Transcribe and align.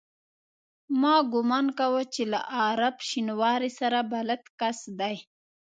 ما 1.01 1.15
ګومان 1.31 1.67
کاوه 1.77 2.03
چې 2.13 2.23
له 2.31 2.39
عارف 2.57 2.95
شینواري 3.09 3.71
سره 3.79 3.99
بلد 4.11 4.41
کس 4.59 4.79
دی. 4.99 5.15